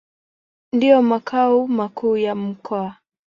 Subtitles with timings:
[0.73, 2.95] Ndio makao makuu ya mkoa.